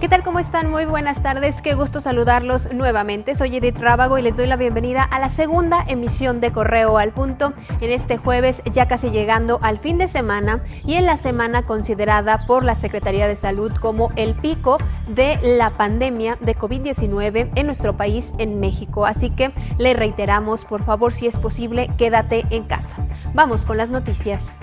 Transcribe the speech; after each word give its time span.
¿qué 0.00 0.08
tal? 0.08 0.22
¿Cómo 0.22 0.38
están? 0.38 0.70
Muy 0.70 0.84
buenas 0.84 1.22
tardes. 1.22 1.60
Qué 1.60 1.74
gusto 1.74 2.00
saludarlos 2.00 2.72
nuevamente. 2.72 3.34
Soy 3.34 3.56
Edith 3.56 3.78
Rábago 3.78 4.18
y 4.18 4.22
les 4.22 4.36
doy 4.36 4.46
la 4.46 4.56
bienvenida 4.56 5.02
a 5.02 5.18
la 5.18 5.28
segunda 5.28 5.84
emisión 5.88 6.40
de 6.40 6.52
Correo 6.52 6.98
al 6.98 7.12
Punto 7.12 7.52
en 7.80 7.90
este 7.90 8.16
jueves, 8.16 8.62
ya 8.72 8.86
casi 8.86 9.10
llegando 9.10 9.58
al 9.62 9.78
fin 9.78 9.98
de 9.98 10.06
semana 10.06 10.62
y 10.84 10.94
en 10.94 11.06
la 11.06 11.16
semana 11.16 11.64
considerada 11.64 12.46
por 12.46 12.64
la 12.64 12.74
Secretaría 12.74 13.26
de 13.26 13.34
Salud 13.34 13.72
como 13.80 14.12
el 14.14 14.34
pico 14.34 14.78
de 15.08 15.38
la 15.42 15.70
pandemia 15.76 16.36
de 16.40 16.56
COVID-19 16.56 17.50
en 17.54 17.66
nuestro 17.66 17.96
país, 17.96 18.32
en 18.38 18.60
México. 18.60 19.04
Así 19.04 19.30
que 19.30 19.52
le 19.78 19.94
reiteramos, 19.94 20.64
por 20.64 20.84
favor, 20.84 21.12
si 21.12 21.26
es 21.26 21.38
posible, 21.38 21.90
quédate 21.98 22.44
en 22.50 22.64
casa. 22.64 22.96
Vamos 23.34 23.64
con 23.64 23.76
las 23.76 23.90
noticias. 23.90 24.58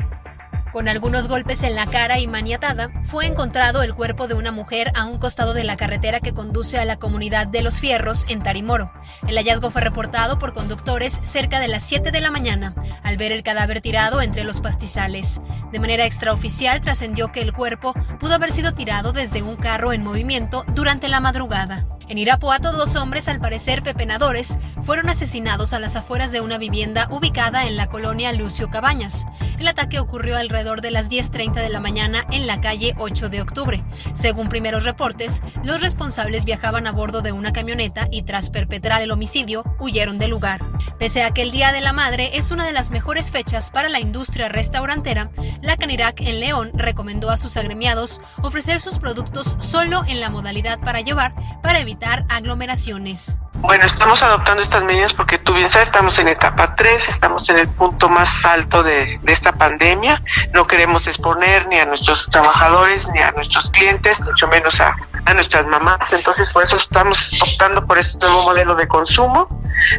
Con 0.75 0.89
algunos 0.89 1.29
golpes 1.29 1.63
en 1.63 1.73
la 1.73 1.85
cara 1.85 2.19
y 2.19 2.27
maniatada, 2.27 2.89
fue 3.05 3.27
encontrado 3.27 3.81
el 3.81 3.95
cuerpo 3.95 4.27
de 4.27 4.33
una 4.33 4.51
mujer 4.51 4.91
a 4.93 5.05
un 5.05 5.19
costado 5.19 5.53
de 5.53 5.63
la 5.63 5.77
carretera 5.77 6.19
que 6.19 6.33
conduce 6.33 6.77
a 6.77 6.83
la 6.83 6.97
comunidad 6.97 7.47
de 7.47 7.61
Los 7.61 7.79
Fierros, 7.79 8.25
en 8.27 8.41
Tarimoro. 8.41 8.91
El 9.25 9.37
hallazgo 9.37 9.71
fue 9.71 9.79
reportado 9.79 10.37
por 10.37 10.53
conductores 10.53 11.17
cerca 11.23 11.61
de 11.61 11.69
las 11.69 11.81
7 11.83 12.11
de 12.11 12.19
la 12.19 12.29
mañana, 12.29 12.75
al 13.03 13.15
ver 13.15 13.31
el 13.31 13.41
cadáver 13.41 13.79
tirado 13.79 14.21
entre 14.21 14.43
los 14.43 14.59
pastizales. 14.59 15.39
De 15.71 15.79
manera 15.79 16.05
extraoficial 16.05 16.81
trascendió 16.81 17.31
que 17.31 17.39
el 17.39 17.53
cuerpo 17.53 17.93
pudo 18.19 18.33
haber 18.33 18.51
sido 18.51 18.73
tirado 18.73 19.13
desde 19.13 19.43
un 19.43 19.55
carro 19.55 19.93
en 19.93 20.03
movimiento 20.03 20.65
durante 20.73 21.07
la 21.07 21.21
madrugada. 21.21 21.87
En 22.07 22.19
Irapuato, 22.19 22.71
dos 22.71 22.95
hombres, 22.95 23.27
al 23.27 23.39
parecer 23.39 23.81
pepenadores, 23.81 24.59
fueron 24.83 25.09
asesinados 25.09 25.73
a 25.73 25.79
las 25.79 25.95
afueras 25.95 26.31
de 26.31 26.39
una 26.39 26.59
vivienda 26.59 27.07
ubicada 27.09 27.65
en 27.65 27.77
la 27.77 27.87
colonia 27.87 28.31
Lucio 28.31 28.69
Cabañas. 28.69 29.25
El 29.57 29.67
ataque 29.67 29.97
ocurrió 29.97 30.37
alrededor 30.37 30.81
de 30.81 30.91
las 30.91 31.09
10.30 31.09 31.55
de 31.55 31.69
la 31.69 31.79
mañana 31.79 32.23
en 32.31 32.45
la 32.45 32.61
calle 32.61 32.93
8 32.99 33.29
de 33.29 33.41
octubre. 33.41 33.83
Según 34.13 34.49
primeros 34.49 34.83
reportes, 34.83 35.41
los 35.63 35.81
responsables 35.81 36.45
viajaban 36.45 36.85
a 36.85 36.91
bordo 36.91 37.23
de 37.23 37.31
una 37.31 37.51
camioneta 37.51 38.07
y 38.11 38.21
tras 38.21 38.51
perpetrar 38.51 39.01
el 39.01 39.09
homicidio, 39.09 39.63
huyeron 39.79 40.19
del 40.19 40.29
lugar. 40.29 40.63
Pese 40.99 41.23
a 41.23 41.31
que 41.31 41.41
el 41.41 41.51
Día 41.51 41.71
de 41.71 41.81
la 41.81 41.93
Madre 41.93 42.37
es 42.37 42.51
una 42.51 42.67
de 42.67 42.71
las 42.71 42.91
mejores 42.91 43.31
fechas 43.31 43.71
para 43.71 43.89
la 43.89 43.99
industria 43.99 44.47
restaurantera, 44.47 45.31
la 45.61 45.77
Canirac 45.77 46.21
en 46.21 46.39
León 46.39 46.71
recomendó 46.75 47.31
a 47.31 47.37
sus 47.37 47.57
agremiados 47.57 48.21
ofrecer 48.43 48.79
sus 48.79 48.99
productos 48.99 49.57
solo 49.59 50.03
en 50.07 50.19
la 50.19 50.29
modalidad 50.29 50.79
para 50.79 51.01
llevar 51.01 51.33
para 51.63 51.79
evitar 51.79 51.94
aglomeraciones. 52.29 53.37
Bueno, 53.55 53.85
estamos 53.85 54.21
adoptando 54.21 54.61
estas 54.61 54.83
medidas 54.83 55.13
porque 55.13 55.37
tú 55.39 55.53
bien 55.53 55.69
sabes, 55.69 55.87
estamos 55.87 56.19
en 56.19 56.27
etapa 56.27 56.75
3, 56.75 57.09
estamos 57.09 57.49
en 57.49 57.57
el 57.57 57.67
punto 57.67 58.09
más 58.09 58.29
alto 58.45 58.83
de, 58.83 59.19
esta 59.25 59.53
pandemia. 59.53 60.21
No 60.53 60.67
queremos 60.67 61.07
exponer 61.07 61.67
ni 61.67 61.79
a 61.79 61.85
nuestros 61.85 62.29
trabajadores, 62.29 63.07
ni 63.09 63.19
a 63.19 63.31
nuestros 63.31 63.71
clientes, 63.71 64.19
mucho 64.21 64.47
menos 64.47 64.79
a, 64.81 64.95
a 65.25 65.33
nuestras 65.33 65.65
mamás. 65.65 66.11
Entonces, 66.11 66.51
por 66.51 66.63
eso 66.63 66.77
estamos 66.77 67.31
optando 67.41 67.85
por 67.87 67.97
este 67.97 68.19
nuevo 68.19 68.43
modelo 68.43 68.75
de 68.75 68.87
consumo, 68.87 69.47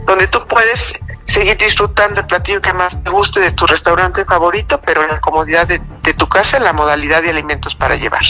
donde 0.07 0.29
tú 0.29 0.47
puedes 0.47 0.95
seguir 1.25 1.57
disfrutando 1.57 2.21
el 2.21 2.27
platillo 2.27 2.63
que 2.63 2.73
más 2.73 3.03
te 3.03 3.11
guste 3.11 3.41
de 3.41 3.51
tu 3.51 3.67
restaurante 3.67 4.25
favorito, 4.25 4.81
pero 4.81 5.03
en 5.03 5.09
la 5.09 5.19
comodidad 5.19 5.67
de, 5.67 5.81
de 6.03 6.15
tu 6.15 6.29
casa, 6.29 6.59
en 6.59 6.65
la 6.65 6.73
modalidad 6.73 7.23
de 7.23 7.31
alimentos 7.31 7.75
para 7.75 7.97
llevar. 7.97 8.25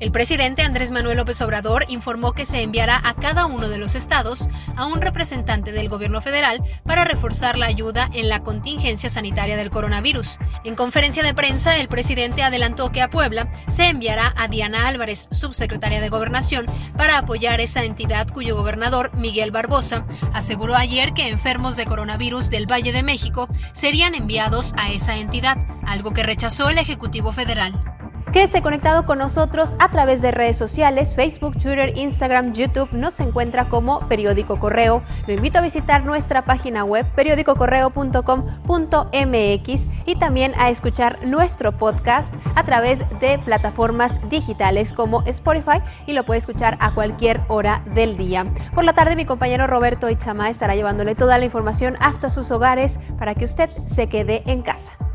El 0.00 0.12
presidente 0.12 0.62
Andrés 0.62 0.92
Manuel 0.92 1.16
López 1.16 1.40
Obrador 1.40 1.84
informó 1.88 2.32
que 2.32 2.46
se 2.46 2.62
enviará 2.62 3.00
a 3.02 3.14
cada 3.14 3.46
uno 3.46 3.68
de 3.68 3.78
los 3.78 3.96
estados 3.96 4.48
a 4.76 4.86
un 4.86 5.00
representante 5.00 5.72
del 5.72 5.88
gobierno 5.88 6.22
federal 6.22 6.62
para 6.84 7.04
reforzar 7.04 7.58
la 7.58 7.66
ayuda 7.66 8.08
en 8.12 8.28
la 8.28 8.44
contingencia 8.44 9.10
sanitaria 9.10 9.56
del 9.56 9.70
coronavirus. 9.70 10.38
En 10.62 10.76
conferencia 10.76 11.24
de 11.24 11.34
prensa, 11.34 11.78
el 11.78 11.88
presidente 11.88 12.44
adelantó 12.44 12.92
que 12.92 13.02
a 13.02 13.10
Puebla 13.10 13.50
se 13.66 13.88
enviará 13.88 14.32
a 14.36 14.46
Diana 14.46 14.86
Álvarez, 14.86 15.26
subsecretaria 15.32 16.00
de 16.00 16.10
Gobernación, 16.10 16.66
para 16.96 17.18
apoyar 17.18 17.60
esa 17.60 17.82
entidad 17.82 18.28
cuyo 18.28 18.54
gobernador, 18.54 19.10
Miguel 19.16 19.50
Barbosa, 19.50 20.06
aseguró 20.32 20.76
ayer 20.76 21.12
que 21.12 21.28
enfermos 21.28 21.74
de 21.74 21.86
coronavirus 21.86 22.50
del 22.50 22.70
Valle 22.70 22.92
de 22.92 23.02
México 23.02 23.48
serían 23.72 24.14
enviados 24.14 24.74
a 24.76 24.92
esa 24.92 25.16
entidad, 25.16 25.58
algo 25.84 26.12
que 26.12 26.22
rechazó 26.22 26.70
el 26.70 26.78
Ejecutivo 26.78 27.32
Federal. 27.32 27.97
Quédese 28.32 28.60
conectado 28.60 29.06
con 29.06 29.18
nosotros 29.18 29.74
a 29.78 29.90
través 29.90 30.20
de 30.20 30.32
redes 30.32 30.58
sociales, 30.58 31.14
Facebook, 31.14 31.54
Twitter, 31.54 31.96
Instagram, 31.96 32.52
YouTube. 32.52 32.90
Nos 32.92 33.18
encuentra 33.20 33.70
como 33.70 34.06
Periódico 34.06 34.58
Correo. 34.58 35.02
Lo 35.26 35.32
invito 35.32 35.56
a 35.58 35.62
visitar 35.62 36.04
nuestra 36.04 36.44
página 36.44 36.84
web 36.84 37.06
periódicocorreo.com.mx 37.14 39.90
y 40.04 40.16
también 40.16 40.52
a 40.58 40.68
escuchar 40.68 41.26
nuestro 41.26 41.72
podcast 41.72 42.34
a 42.54 42.64
través 42.64 42.98
de 43.18 43.38
plataformas 43.38 44.20
digitales 44.28 44.92
como 44.92 45.22
Spotify 45.22 45.80
y 46.06 46.12
lo 46.12 46.24
puede 46.24 46.38
escuchar 46.38 46.76
a 46.80 46.92
cualquier 46.92 47.40
hora 47.48 47.82
del 47.94 48.18
día. 48.18 48.44
Por 48.74 48.84
la 48.84 48.92
tarde 48.92 49.16
mi 49.16 49.24
compañero 49.24 49.66
Roberto 49.66 50.10
Itzama 50.10 50.50
estará 50.50 50.76
llevándole 50.76 51.14
toda 51.14 51.38
la 51.38 51.46
información 51.46 51.96
hasta 51.98 52.28
sus 52.28 52.50
hogares 52.50 52.98
para 53.18 53.34
que 53.34 53.46
usted 53.46 53.70
se 53.86 54.10
quede 54.10 54.42
en 54.44 54.60
casa. 54.60 55.07